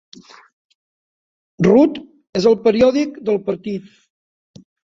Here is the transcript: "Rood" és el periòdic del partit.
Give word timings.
"Rood" 1.67 2.01
és 2.41 2.49
el 2.55 2.59
periòdic 2.65 3.23
del 3.31 3.41
partit. 3.53 4.67